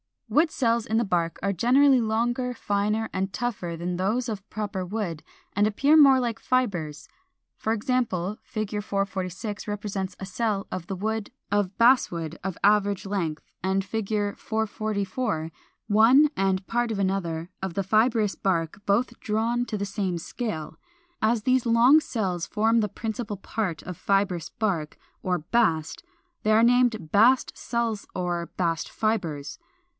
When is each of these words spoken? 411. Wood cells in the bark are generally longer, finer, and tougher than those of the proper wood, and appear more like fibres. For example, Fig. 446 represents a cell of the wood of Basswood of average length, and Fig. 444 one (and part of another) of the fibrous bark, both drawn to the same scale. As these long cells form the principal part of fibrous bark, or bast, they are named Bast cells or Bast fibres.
411. 0.29 0.43
Wood 0.43 0.49
cells 0.51 0.85
in 0.87 0.97
the 0.97 1.03
bark 1.03 1.37
are 1.43 1.53
generally 1.53 1.99
longer, 2.01 2.53
finer, 2.53 3.09
and 3.13 3.33
tougher 3.33 3.75
than 3.77 3.97
those 3.97 4.29
of 4.29 4.39
the 4.39 4.43
proper 4.49 4.83
wood, 4.85 5.23
and 5.53 5.67
appear 5.67 5.95
more 5.97 6.19
like 6.21 6.39
fibres. 6.39 7.07
For 7.57 7.73
example, 7.73 8.39
Fig. 8.41 8.81
446 8.81 9.67
represents 9.67 10.15
a 10.19 10.25
cell 10.25 10.67
of 10.71 10.87
the 10.87 10.95
wood 10.95 11.31
of 11.51 11.77
Basswood 11.77 12.39
of 12.43 12.57
average 12.63 13.05
length, 13.05 13.43
and 13.61 13.83
Fig. 13.85 14.07
444 14.37 15.51
one 15.87 16.29
(and 16.35 16.65
part 16.65 16.91
of 16.91 16.97
another) 16.97 17.49
of 17.61 17.73
the 17.75 17.83
fibrous 17.83 18.33
bark, 18.33 18.81
both 18.87 19.19
drawn 19.19 19.65
to 19.65 19.77
the 19.77 19.85
same 19.85 20.17
scale. 20.17 20.77
As 21.21 21.43
these 21.43 21.65
long 21.65 21.99
cells 21.99 22.47
form 22.47 22.79
the 22.79 22.89
principal 22.89 23.37
part 23.37 23.83
of 23.83 23.97
fibrous 23.97 24.49
bark, 24.49 24.97
or 25.21 25.39
bast, 25.39 26.01
they 26.43 26.53
are 26.53 26.63
named 26.63 27.11
Bast 27.11 27.55
cells 27.55 28.07
or 28.15 28.47
Bast 28.57 28.89
fibres. 28.89 29.59